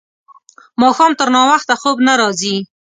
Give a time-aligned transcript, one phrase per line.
[0.81, 2.55] ماښام تر ناوخته خوب نه راځي.